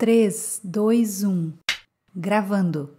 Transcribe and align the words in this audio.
3, 0.00 0.62
2, 0.64 1.24
1. 1.24 1.52
Gravando. 2.16 2.96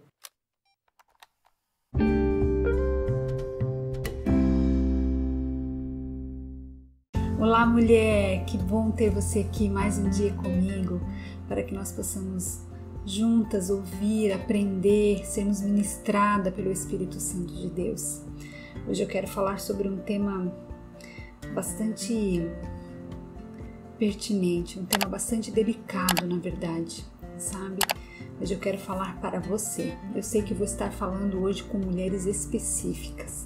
Olá, 7.40 7.66
mulher! 7.66 8.44
Que 8.44 8.56
bom 8.56 8.92
ter 8.92 9.10
você 9.10 9.40
aqui 9.40 9.68
mais 9.68 9.98
um 9.98 10.08
dia 10.10 10.32
comigo 10.34 11.00
para 11.48 11.64
que 11.64 11.74
nós 11.74 11.90
possamos 11.90 12.64
juntas 13.04 13.68
ouvir, 13.68 14.30
aprender, 14.30 15.26
sermos 15.26 15.60
ministrada 15.60 16.52
pelo 16.52 16.70
Espírito 16.70 17.18
Santo 17.18 17.52
de 17.52 17.68
Deus. 17.68 18.22
Hoje 18.86 19.02
eu 19.02 19.08
quero 19.08 19.26
falar 19.26 19.58
sobre 19.58 19.88
um 19.88 19.98
tema 19.98 20.56
bastante 21.52 22.48
pertinente, 24.02 24.80
um 24.80 24.84
tema 24.84 25.08
bastante 25.08 25.52
delicado, 25.52 26.26
na 26.26 26.36
verdade, 26.36 27.04
sabe? 27.38 27.78
Mas 28.40 28.50
eu 28.50 28.58
quero 28.58 28.76
falar 28.76 29.20
para 29.20 29.38
você. 29.38 29.96
Eu 30.12 30.24
sei 30.24 30.42
que 30.42 30.52
vou 30.52 30.64
estar 30.64 30.90
falando 30.90 31.40
hoje 31.40 31.62
com 31.62 31.78
mulheres 31.78 32.26
específicas 32.26 33.44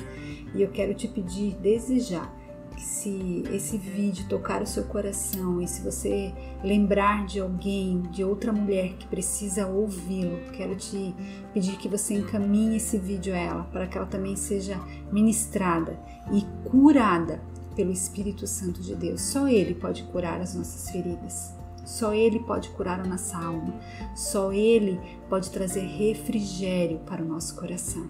e 0.55 0.63
eu 0.63 0.71
quero 0.71 0.95
te 0.95 1.09
pedir, 1.09 1.57
desejar 1.57 2.35
que 2.75 2.81
se 2.81 3.45
esse 3.53 3.77
vídeo 3.77 4.27
tocar 4.31 4.63
o 4.63 4.67
seu 4.67 4.85
coração 4.85 5.61
e 5.61 5.69
se 5.69 5.83
você 5.83 6.33
lembrar 6.65 7.27
de 7.27 7.39
alguém, 7.39 8.01
de 8.11 8.25
outra 8.25 8.51
mulher 8.51 8.95
que 8.95 9.07
precisa 9.09 9.67
ouvi-lo, 9.67 10.39
quero 10.53 10.75
te 10.75 11.15
pedir 11.53 11.77
que 11.77 11.87
você 11.87 12.15
encaminhe 12.15 12.79
esse 12.79 12.97
vídeo 12.97 13.35
a 13.35 13.39
ela 13.39 13.65
para 13.65 13.87
que 13.87 13.99
ela 13.99 14.07
também 14.07 14.37
seja 14.37 14.81
ministrada 15.13 16.01
e 16.33 16.47
curada 16.71 17.43
pelo 17.77 17.93
Espírito 17.93 18.47
Santo 18.47 18.81
de 18.81 18.97
Deus. 18.97 19.21
Só 19.21 19.47
Ele 19.47 19.75
pode 19.75 20.03
curar 20.05 20.41
as 20.41 20.55
nossas 20.55 20.91
feridas. 20.91 21.55
Só 21.85 22.13
Ele 22.13 22.41
pode 22.41 22.71
curar 22.71 22.99
a 22.99 23.07
nossa 23.07 23.37
alma. 23.37 23.75
Só 24.17 24.53
Ele 24.53 24.99
pode 25.29 25.51
trazer 25.51 25.83
refrigério 25.83 26.99
para 27.07 27.23
o 27.23 27.29
nosso 27.29 27.55
coração. 27.55 28.09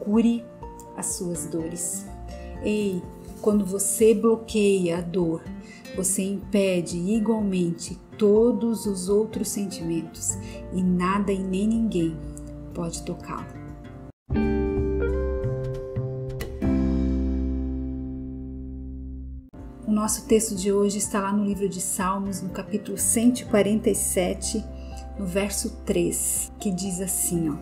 Cure 0.00 0.44
as 0.96 1.06
suas 1.14 1.46
dores. 1.46 2.06
Ei, 2.64 3.02
quando 3.40 3.64
você 3.64 4.14
bloqueia 4.14 4.98
a 4.98 5.00
dor, 5.00 5.44
você 5.94 6.22
impede 6.22 6.96
igualmente 6.96 7.98
todos 8.18 8.86
os 8.86 9.08
outros 9.08 9.48
sentimentos 9.48 10.36
e 10.72 10.82
nada 10.82 11.30
e 11.30 11.38
nem 11.38 11.66
ninguém 11.68 12.16
pode 12.74 13.02
tocá-lo. 13.02 14.65
Nosso 19.96 20.26
texto 20.26 20.54
de 20.54 20.70
hoje 20.70 20.98
está 20.98 21.22
lá 21.22 21.32
no 21.32 21.42
livro 21.42 21.66
de 21.70 21.80
Salmos, 21.80 22.42
no 22.42 22.50
capítulo 22.50 22.98
147, 22.98 24.62
no 25.18 25.24
verso 25.24 25.74
3, 25.86 26.52
que 26.60 26.70
diz 26.70 27.00
assim, 27.00 27.48
ó: 27.48 27.56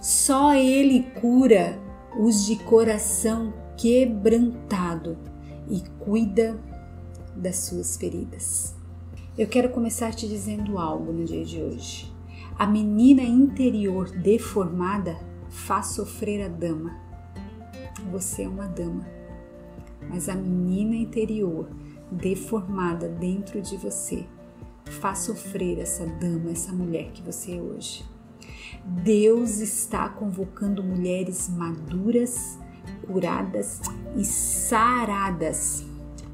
Só 0.00 0.54
ele 0.54 1.02
cura 1.20 1.78
os 2.18 2.46
de 2.46 2.56
coração 2.64 3.52
quebrantado 3.76 5.18
e 5.68 5.82
cuida 5.98 6.58
das 7.36 7.56
suas 7.56 7.94
feridas. 7.94 8.74
Eu 9.36 9.46
quero 9.46 9.68
começar 9.68 10.14
te 10.14 10.26
dizendo 10.26 10.78
algo 10.78 11.12
no 11.12 11.26
dia 11.26 11.44
de 11.44 11.60
hoje. 11.60 12.10
A 12.58 12.66
menina 12.66 13.22
interior 13.22 14.08
deformada 14.08 15.14
faz 15.50 15.88
sofrer 15.88 16.42
a 16.42 16.48
dama. 16.48 16.98
Você 18.10 18.44
é 18.44 18.48
uma 18.48 18.66
dama 18.66 19.19
mas 20.08 20.28
a 20.28 20.34
menina 20.34 20.96
interior, 20.96 21.68
deformada 22.10 23.08
dentro 23.08 23.60
de 23.60 23.76
você, 23.76 24.26
faz 24.84 25.20
sofrer 25.20 25.78
essa 25.78 26.06
dama, 26.06 26.50
essa 26.50 26.72
mulher 26.72 27.10
que 27.12 27.22
você 27.22 27.56
é 27.56 27.60
hoje. 27.60 28.04
Deus 28.84 29.58
está 29.58 30.08
convocando 30.08 30.82
mulheres 30.82 31.48
maduras, 31.48 32.58
curadas 33.06 33.80
e 34.16 34.24
saradas 34.24 35.89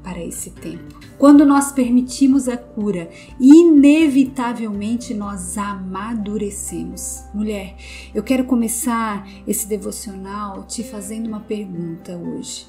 para 0.07 0.23
esse 0.23 0.51
tempo. 0.51 0.97
Quando 1.17 1.45
nós 1.45 1.73
permitimos 1.73 2.47
a 2.47 2.55
cura, 2.55 3.09
inevitavelmente 3.37 5.13
nós 5.13 5.57
amadurecemos. 5.57 7.25
Mulher, 7.33 7.75
eu 8.15 8.23
quero 8.23 8.45
começar 8.45 9.27
esse 9.45 9.67
devocional 9.67 10.63
te 10.63 10.81
fazendo 10.81 11.27
uma 11.27 11.41
pergunta 11.41 12.15
hoje. 12.15 12.65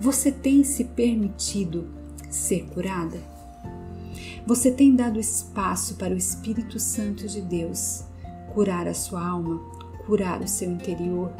Você 0.00 0.32
tem 0.32 0.64
se 0.64 0.84
permitido 0.84 1.90
ser 2.30 2.64
curada? 2.72 3.18
Você 4.46 4.70
tem 4.70 4.96
dado 4.96 5.20
espaço 5.20 5.96
para 5.96 6.14
o 6.14 6.16
Espírito 6.16 6.80
Santo 6.80 7.28
de 7.28 7.42
Deus 7.42 8.02
curar 8.54 8.88
a 8.88 8.94
sua 8.94 9.28
alma, 9.28 9.58
curar 10.06 10.40
o 10.40 10.48
seu 10.48 10.70
interior, 10.70 11.30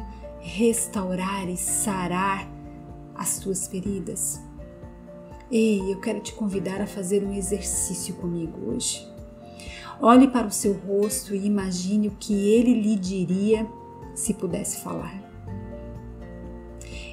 restaurar 0.41 1.49
e 1.49 1.57
sarar 1.57 2.47
as 3.15 3.29
suas 3.29 3.67
feridas? 3.67 4.47
Ei, 5.51 5.81
eu 5.91 5.99
quero 5.99 6.21
te 6.21 6.35
convidar 6.35 6.79
a 6.79 6.87
fazer 6.87 7.25
um 7.25 7.33
exercício 7.33 8.15
comigo 8.17 8.71
hoje. 8.71 9.09
Olhe 9.99 10.29
para 10.29 10.47
o 10.47 10.51
seu 10.51 10.75
rosto 10.75 11.35
e 11.35 11.47
imagine 11.47 12.09
o 12.09 12.17
que 12.21 12.35
ele 12.51 12.75
lhe 12.75 12.95
diria 12.97 13.67
se 14.15 14.35
pudesse 14.35 14.83
falar. 14.83 15.25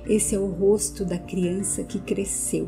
Esse 0.05 0.35
é 0.35 0.39
o 0.39 0.47
rosto 0.47 1.05
da 1.05 1.17
criança 1.17 1.81
que 1.85 1.97
cresceu, 1.97 2.67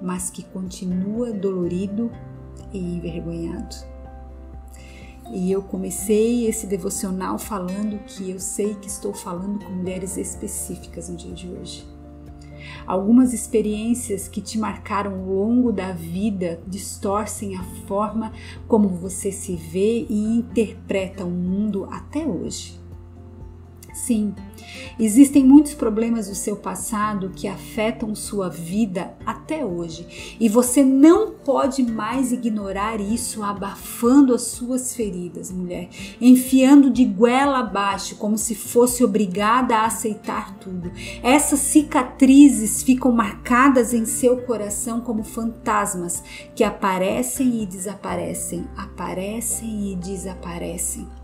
mas 0.00 0.30
que 0.30 0.44
continua 0.44 1.32
dolorido 1.32 2.08
e 2.72 2.78
envergonhado. 2.78 3.74
E 5.32 5.50
eu 5.50 5.62
comecei 5.62 6.46
esse 6.46 6.64
devocional 6.68 7.40
falando 7.40 7.98
que 8.04 8.30
eu 8.30 8.38
sei 8.38 8.76
que 8.76 8.86
estou 8.86 9.12
falando 9.12 9.64
com 9.64 9.72
mulheres 9.72 10.16
específicas 10.16 11.08
no 11.08 11.16
dia 11.16 11.34
de 11.34 11.48
hoje 11.48 11.97
Algumas 12.88 13.34
experiências 13.34 14.28
que 14.28 14.40
te 14.40 14.58
marcaram 14.58 15.12
ao 15.12 15.26
longo 15.26 15.70
da 15.70 15.92
vida 15.92 16.58
distorcem 16.66 17.54
a 17.54 17.62
forma 17.86 18.32
como 18.66 18.88
você 18.88 19.30
se 19.30 19.54
vê 19.54 20.06
e 20.08 20.38
interpreta 20.38 21.22
o 21.22 21.30
mundo 21.30 21.86
até 21.90 22.24
hoje. 22.24 22.77
Sim, 24.04 24.32
existem 24.98 25.44
muitos 25.44 25.74
problemas 25.74 26.28
do 26.28 26.34
seu 26.34 26.56
passado 26.56 27.32
que 27.34 27.46
afetam 27.46 28.14
sua 28.14 28.48
vida 28.48 29.12
até 29.26 29.64
hoje 29.66 30.36
e 30.40 30.48
você 30.48 30.82
não 30.82 31.32
pode 31.32 31.82
mais 31.82 32.32
ignorar 32.32 33.00
isso 33.00 33.42
abafando 33.42 34.32
as 34.32 34.42
suas 34.42 34.94
feridas, 34.94 35.50
mulher, 35.50 35.90
enfiando 36.20 36.90
de 36.90 37.04
goela 37.04 37.58
abaixo 37.58 38.16
como 38.16 38.38
se 38.38 38.54
fosse 38.54 39.04
obrigada 39.04 39.76
a 39.76 39.86
aceitar 39.86 40.56
tudo. 40.58 40.90
Essas 41.22 41.58
cicatrizes 41.58 42.82
ficam 42.82 43.12
marcadas 43.12 43.92
em 43.92 44.06
seu 44.06 44.38
coração 44.42 45.00
como 45.00 45.22
fantasmas 45.22 46.22
que 46.54 46.64
aparecem 46.64 47.62
e 47.62 47.66
desaparecem, 47.66 48.66
aparecem 48.76 49.92
e 49.92 49.96
desaparecem. 49.96 51.17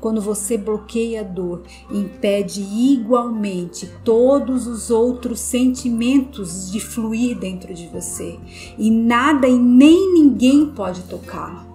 Quando 0.00 0.20
você 0.20 0.56
bloqueia 0.56 1.20
a 1.20 1.24
dor, 1.24 1.62
impede 1.90 2.62
igualmente 2.62 3.90
todos 4.04 4.66
os 4.66 4.90
outros 4.90 5.40
sentimentos 5.40 6.70
de 6.70 6.80
fluir 6.80 7.38
dentro 7.38 7.72
de 7.74 7.86
você 7.88 8.38
e 8.78 8.90
nada 8.90 9.46
e 9.48 9.58
nem 9.58 10.12
ninguém 10.12 10.66
pode 10.66 11.02
tocá-lo. 11.02 11.74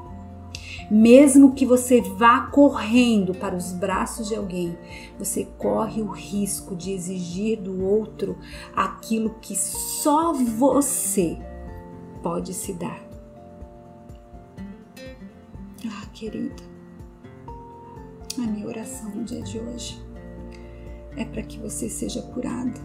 Mesmo 0.89 1.53
que 1.53 1.67
você 1.67 2.01
vá 2.01 2.47
correndo 2.47 3.35
para 3.35 3.55
os 3.55 3.71
braços 3.71 4.27
de 4.27 4.35
alguém, 4.35 4.75
você 5.19 5.47
corre 5.57 6.01
o 6.01 6.09
risco 6.09 6.75
de 6.75 6.91
exigir 6.91 7.61
do 7.61 7.85
outro 7.85 8.35
aquilo 8.75 9.35
que 9.39 9.55
só 9.55 10.33
você 10.33 11.37
pode 12.23 12.55
se 12.55 12.73
dar. 12.73 12.99
Ah, 15.85 16.05
querida, 16.12 16.63
a 18.44 18.47
minha 18.47 18.68
oração 18.68 19.09
no 19.09 19.24
dia 19.24 19.41
de 19.41 19.59
hoje 19.59 20.01
é 21.18 21.25
para 21.25 21.41
que 21.41 21.59
você 21.59 21.89
seja 21.89 22.21
curada. 22.21 22.80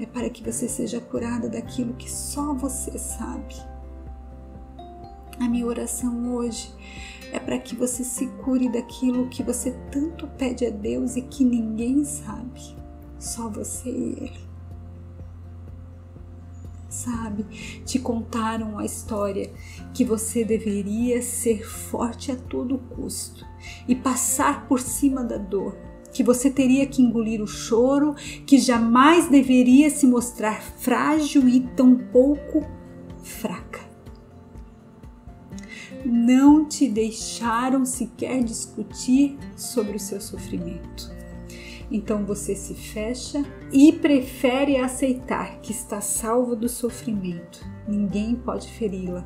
É 0.00 0.06
para 0.06 0.30
que 0.30 0.42
você 0.42 0.68
seja 0.68 1.00
curada 1.00 1.48
daquilo 1.48 1.94
que 1.94 2.10
só 2.10 2.54
você 2.54 2.96
sabe. 2.98 3.54
A 5.40 5.48
minha 5.48 5.66
oração 5.66 6.34
hoje 6.34 6.72
é 7.32 7.38
para 7.38 7.58
que 7.58 7.74
você 7.74 8.02
se 8.04 8.26
cure 8.44 8.68
daquilo 8.68 9.28
que 9.28 9.42
você 9.42 9.72
tanto 9.90 10.26
pede 10.38 10.66
a 10.66 10.70
Deus 10.70 11.16
e 11.16 11.22
que 11.22 11.44
ninguém 11.44 12.04
sabe, 12.04 12.76
só 13.18 13.48
você 13.48 13.90
e 13.90 14.16
Ele 14.20 14.47
sabe? 16.98 17.44
Te 17.84 17.98
contaram 17.98 18.78
a 18.78 18.84
história 18.84 19.50
que 19.94 20.04
você 20.04 20.44
deveria 20.44 21.22
ser 21.22 21.66
forte 21.66 22.32
a 22.32 22.36
todo 22.36 22.78
custo 22.78 23.46
e 23.86 23.94
passar 23.94 24.66
por 24.66 24.80
cima 24.80 25.22
da 25.24 25.36
dor, 25.36 25.76
que 26.12 26.22
você 26.22 26.50
teria 26.50 26.86
que 26.86 27.02
engolir 27.02 27.42
o 27.42 27.46
choro, 27.46 28.14
que 28.46 28.58
jamais 28.58 29.28
deveria 29.28 29.90
se 29.90 30.06
mostrar 30.06 30.62
frágil 30.62 31.48
e 31.48 31.60
tão 31.60 31.96
pouco 31.96 32.66
fraca. 33.22 33.86
não 36.04 36.64
te 36.64 36.88
deixaram 36.88 37.84
sequer 37.84 38.42
discutir 38.42 39.36
sobre 39.56 39.96
o 39.96 40.00
seu 40.00 40.20
sofrimento. 40.20 41.17
Então 41.90 42.24
você 42.24 42.54
se 42.54 42.74
fecha 42.74 43.42
e 43.72 43.92
prefere 43.92 44.76
aceitar 44.76 45.58
que 45.60 45.72
está 45.72 46.00
salvo 46.00 46.54
do 46.54 46.68
sofrimento. 46.68 47.64
Ninguém 47.86 48.36
pode 48.36 48.68
feri-la, 48.68 49.24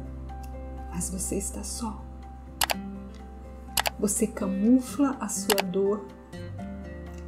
mas 0.91 1.11
você 1.11 1.37
está 1.37 1.65
só. 1.65 2.01
Você 3.99 4.27
camufla 4.27 5.17
a 5.21 5.29
sua 5.29 5.63
dor, 5.63 6.07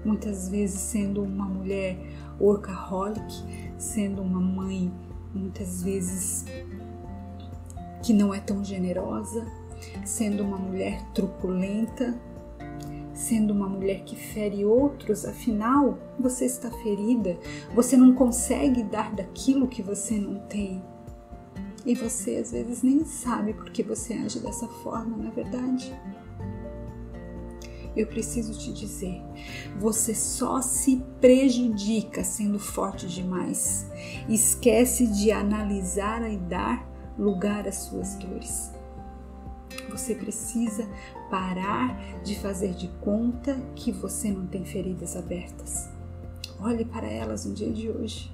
muitas 0.04 0.48
vezes 0.48 0.80
sendo 0.80 1.22
uma 1.22 1.46
mulher 1.46 1.98
workaholic, 2.40 3.72
sendo 3.76 4.22
uma 4.22 4.40
mãe 4.40 4.92
muitas 5.34 5.82
vezes 5.82 6.44
que 8.02 8.12
não 8.12 8.32
é 8.32 8.38
tão 8.38 8.62
generosa, 8.62 9.46
sendo 10.04 10.42
uma 10.42 10.58
mulher 10.58 11.02
truculenta, 11.12 12.14
sendo 13.24 13.52
uma 13.52 13.68
mulher 13.68 14.04
que 14.04 14.14
fere 14.14 14.64
outros, 14.64 15.24
afinal 15.24 15.98
você 16.18 16.44
está 16.44 16.70
ferida, 16.70 17.38
você 17.74 17.96
não 17.96 18.14
consegue 18.14 18.82
dar 18.82 19.14
daquilo 19.14 19.66
que 19.66 19.82
você 19.82 20.18
não 20.18 20.40
tem. 20.40 20.82
E 21.86 21.94
você 21.94 22.36
às 22.36 22.52
vezes 22.52 22.82
nem 22.82 23.04
sabe 23.04 23.54
por 23.54 23.70
que 23.70 23.82
você 23.82 24.14
age 24.14 24.40
dessa 24.40 24.68
forma, 24.68 25.16
não 25.16 25.28
é 25.28 25.30
verdade? 25.30 25.94
Eu 27.96 28.06
preciso 28.08 28.58
te 28.58 28.72
dizer, 28.72 29.22
você 29.78 30.14
só 30.14 30.60
se 30.60 31.02
prejudica 31.20 32.24
sendo 32.24 32.58
forte 32.58 33.06
demais. 33.06 33.86
Esquece 34.28 35.06
de 35.06 35.30
analisar 35.30 36.28
e 36.30 36.36
dar 36.36 36.90
lugar 37.16 37.68
às 37.68 37.76
suas 37.76 38.16
dores. 38.16 38.73
Você 39.94 40.12
precisa 40.12 40.88
parar 41.30 41.96
de 42.24 42.36
fazer 42.40 42.74
de 42.74 42.88
conta 43.00 43.54
que 43.76 43.92
você 43.92 44.28
não 44.28 44.44
tem 44.44 44.64
feridas 44.64 45.16
abertas. 45.16 45.88
Olhe 46.58 46.84
para 46.84 47.06
elas 47.06 47.44
no 47.44 47.54
dia 47.54 47.70
de 47.70 47.88
hoje. 47.88 48.32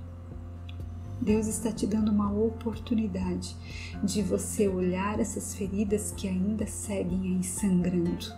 Deus 1.21 1.47
está 1.47 1.71
te 1.71 1.87
dando 1.87 2.11
uma 2.11 2.33
oportunidade 2.33 3.55
de 4.03 4.23
você 4.23 4.69
olhar 4.69 5.21
essas 5.21 5.55
feridas 5.55 6.15
que 6.17 6.27
ainda 6.27 6.67
seguem 6.67 7.37
aí 7.37 7.45
sangrando. 7.45 8.33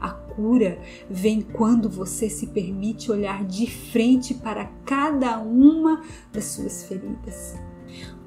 A 0.00 0.10
cura 0.10 0.80
vem 1.10 1.42
quando 1.42 1.90
você 1.90 2.30
se 2.30 2.46
permite 2.46 3.10
olhar 3.10 3.44
de 3.44 3.68
frente 3.68 4.32
para 4.32 4.66
cada 4.86 5.40
uma 5.40 6.04
das 6.32 6.44
suas 6.44 6.84
feridas. 6.84 7.56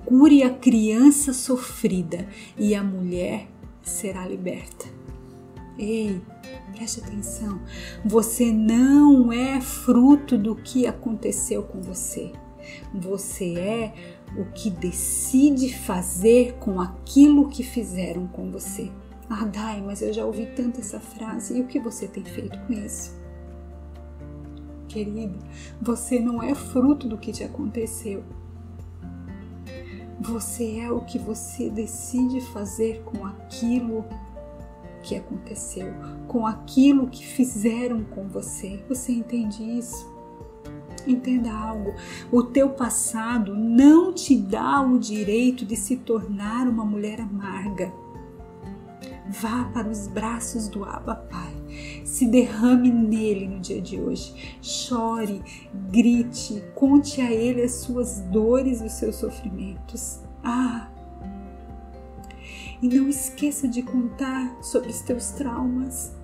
Cure 0.04 0.44
a 0.44 0.50
criança 0.50 1.31
sofrida 1.31 2.28
e 2.58 2.75
a 2.75 2.84
mulher 2.84 3.48
será 3.83 4.28
liberta. 4.28 4.86
Ei, 5.78 6.22
preste 6.74 7.00
atenção. 7.00 7.60
Você 8.06 8.51
não 8.51 9.31
é 9.31 9.60
fruto 9.62 10.38
do 10.38 10.56
que 10.56 10.86
aconteceu 10.86 11.63
com 11.63 11.81
você. 11.81 12.31
Você 12.94 13.57
é 13.57 13.94
o 14.38 14.45
que 14.45 14.69
decide 14.69 15.74
fazer 15.74 16.54
com 16.60 16.80
aquilo 16.80 17.50
que 17.50 17.63
fizeram 17.63 18.28
com 18.28 18.51
você. 18.51 18.92
Ah, 19.30 19.45
Dai, 19.45 19.81
mas 19.81 20.01
eu 20.01 20.13
já 20.13 20.25
ouvi 20.25 20.45
tanto 20.45 20.80
essa 20.80 21.00
frase. 21.00 21.57
E 21.57 21.62
o 21.62 21.68
que 21.68 21.80
você 21.80 22.07
tem 22.07 22.24
feito 22.24 22.60
com 22.60 22.74
isso? 22.74 23.19
Querida, 24.88 25.39
você 25.81 26.19
não 26.19 26.44
é 26.44 26.54
fruto 26.54 27.07
do 27.07 27.18
que 27.18 27.31
te 27.31 27.44
aconteceu. 27.44 28.24
Você 30.21 30.77
é 30.77 30.91
o 30.91 31.01
que 31.01 31.18
você 31.18 31.68
decide 31.68 32.41
fazer 32.41 33.01
com 33.03 33.25
aquilo 33.25 34.06
que 35.01 35.15
aconteceu, 35.15 35.91
com 36.27 36.45
aquilo 36.45 37.07
que 37.07 37.25
fizeram 37.25 38.03
com 38.03 38.27
você. 38.27 38.83
Você 38.88 39.12
entende 39.13 39.63
isso? 39.63 40.07
Entenda 41.07 41.51
algo: 41.51 41.95
o 42.31 42.44
teu 42.44 42.69
passado 42.69 43.56
não 43.56 44.13
te 44.13 44.38
dá 44.38 44.79
o 44.81 45.00
direito 45.00 45.65
de 45.65 45.75
se 45.75 45.97
tornar 45.97 46.67
uma 46.67 46.85
mulher 46.85 47.19
amarga. 47.19 47.91
Vá 49.27 49.63
para 49.74 49.89
os 49.89 50.06
braços 50.06 50.67
do 50.67 50.83
Abba 50.83 51.15
Pai. 51.15 51.61
Se 52.03 52.27
derrame 52.27 52.91
nele 52.91 53.47
no 53.47 53.59
dia 53.59 53.81
de 53.81 54.00
hoje. 54.00 54.57
Chore, 54.62 55.41
grite, 55.89 56.63
conte 56.75 57.21
a 57.21 57.31
ele 57.31 57.62
as 57.62 57.73
suas 57.73 58.19
dores 58.31 58.81
e 58.81 58.85
os 58.85 58.94
seus 58.94 59.15
sofrimentos. 59.15 60.19
Ah! 60.44 60.89
E 62.81 62.88
não 62.88 63.07
esqueça 63.07 63.68
de 63.68 63.83
contar 63.83 64.57
sobre 64.63 64.89
os 64.89 65.01
teus 65.01 65.31
traumas, 65.31 66.15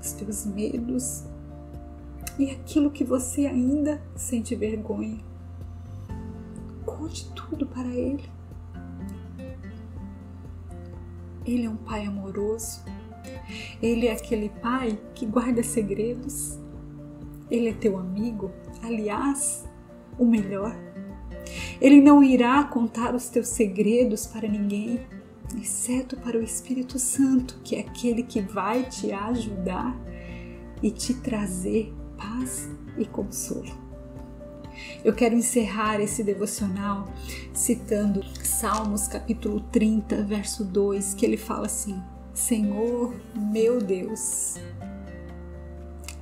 os 0.00 0.12
teus 0.12 0.46
medos 0.46 1.24
e 2.38 2.50
aquilo 2.50 2.90
que 2.90 3.04
você 3.04 3.46
ainda 3.46 4.00
sente 4.14 4.54
vergonha. 4.54 5.18
Conte 6.86 7.30
tudo 7.32 7.66
para 7.66 7.88
ele. 7.88 8.24
Ele 11.44 11.64
é 11.66 11.70
um 11.70 11.76
pai 11.76 12.06
amoroso. 12.06 12.84
Ele 13.82 14.06
é 14.06 14.12
aquele 14.12 14.48
pai 14.48 14.98
que 15.14 15.26
guarda 15.26 15.62
segredos. 15.62 16.58
Ele 17.50 17.68
é 17.68 17.72
teu 17.72 17.98
amigo, 17.98 18.50
aliás, 18.82 19.66
o 20.18 20.24
melhor. 20.24 20.76
Ele 21.80 22.00
não 22.00 22.22
irá 22.22 22.62
contar 22.64 23.14
os 23.14 23.28
teus 23.28 23.48
segredos 23.48 24.26
para 24.26 24.48
ninguém, 24.48 25.00
exceto 25.56 26.16
para 26.16 26.36
o 26.36 26.42
Espírito 26.42 26.98
Santo, 26.98 27.60
que 27.64 27.76
é 27.76 27.80
aquele 27.80 28.22
que 28.22 28.40
vai 28.40 28.84
te 28.84 29.12
ajudar 29.12 29.96
e 30.82 30.90
te 30.90 31.14
trazer 31.14 31.94
paz 32.16 32.68
e 32.96 33.06
consolo. 33.06 33.88
Eu 35.04 35.12
quero 35.12 35.34
encerrar 35.34 36.00
esse 36.00 36.22
devocional 36.22 37.08
citando 37.52 38.22
Salmos 38.44 39.08
capítulo 39.08 39.60
30, 39.72 40.22
verso 40.22 40.64
2, 40.64 41.14
que 41.14 41.24
ele 41.24 41.36
fala 41.36 41.66
assim: 41.66 42.00
Senhor 42.38 43.16
meu 43.34 43.80
Deus, 43.80 44.54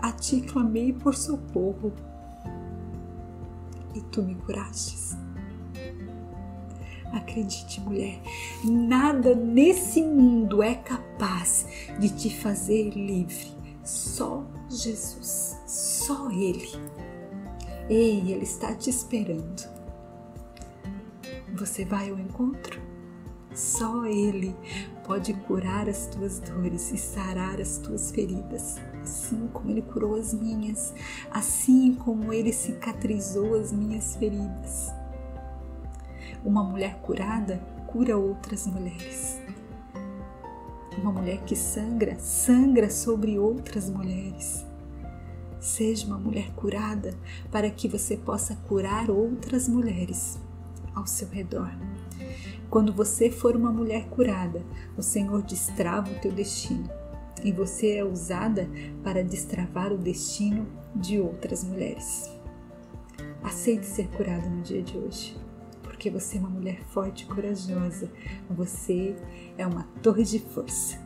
a 0.00 0.10
ti 0.12 0.40
clamei 0.40 0.90
por 0.90 1.14
socorro 1.14 1.92
e 3.94 4.00
tu 4.00 4.22
me 4.22 4.34
curastes. 4.34 5.14
Acredite, 7.12 7.82
mulher, 7.82 8.18
nada 8.64 9.34
nesse 9.34 10.02
mundo 10.02 10.62
é 10.62 10.74
capaz 10.74 11.66
de 12.00 12.08
te 12.08 12.34
fazer 12.34 12.90
livre. 12.90 13.54
Só 13.84 14.42
Jesus, 14.70 15.60
só 15.66 16.30
Ele. 16.30 16.70
Ei, 17.90 18.32
Ele 18.32 18.42
está 18.42 18.74
te 18.74 18.88
esperando. 18.88 19.68
Você 21.54 21.84
vai 21.84 22.08
ao 22.08 22.18
encontro? 22.18 22.80
Só 23.54 24.04
Ele 24.06 24.56
pode 25.06 25.32
curar 25.32 25.88
as 25.88 26.08
tuas 26.08 26.40
dores 26.40 26.90
e 26.90 26.98
sarar 26.98 27.60
as 27.60 27.78
tuas 27.78 28.10
feridas, 28.10 28.76
assim 29.00 29.48
como 29.52 29.70
Ele 29.70 29.82
curou 29.82 30.16
as 30.16 30.34
minhas, 30.34 30.92
assim 31.30 31.94
como 31.94 32.32
Ele 32.32 32.52
cicatrizou 32.52 33.54
as 33.54 33.72
minhas 33.72 34.16
feridas. 34.16 34.92
Uma 36.44 36.64
mulher 36.64 36.98
curada 37.02 37.58
cura 37.86 38.18
outras 38.18 38.66
mulheres. 38.66 39.40
Uma 40.98 41.12
mulher 41.12 41.42
que 41.44 41.54
sangra, 41.54 42.18
sangra 42.18 42.90
sobre 42.90 43.38
outras 43.38 43.88
mulheres. 43.88 44.66
Seja 45.60 46.06
uma 46.06 46.18
mulher 46.18 46.50
curada 46.52 47.14
para 47.52 47.70
que 47.70 47.86
você 47.86 48.16
possa 48.16 48.56
curar 48.68 49.08
outras 49.08 49.68
mulheres 49.68 50.38
ao 50.94 51.06
seu 51.06 51.28
redor. 51.28 51.70
Quando 52.70 52.92
você 52.92 53.30
for 53.30 53.56
uma 53.56 53.72
mulher 53.72 54.08
curada, 54.08 54.62
o 54.96 55.02
Senhor 55.02 55.42
destrava 55.42 56.10
o 56.10 56.18
teu 56.18 56.32
destino 56.32 56.88
e 57.44 57.52
você 57.52 57.96
é 57.96 58.04
usada 58.04 58.68
para 59.02 59.22
destravar 59.22 59.92
o 59.92 59.98
destino 59.98 60.66
de 60.94 61.20
outras 61.20 61.62
mulheres. 61.62 62.30
Aceite 63.42 63.86
ser 63.86 64.08
curada 64.08 64.48
no 64.48 64.62
dia 64.62 64.82
de 64.82 64.98
hoje, 64.98 65.36
porque 65.82 66.10
você 66.10 66.36
é 66.36 66.40
uma 66.40 66.50
mulher 66.50 66.82
forte 66.86 67.24
e 67.24 67.26
corajosa. 67.26 68.10
Você 68.50 69.14
é 69.56 69.66
uma 69.66 69.84
torre 70.02 70.24
de 70.24 70.40
força. 70.40 70.98